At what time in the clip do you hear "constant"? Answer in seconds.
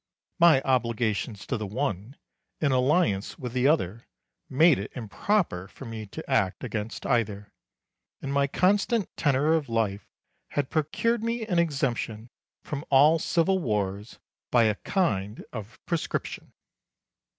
8.47-9.15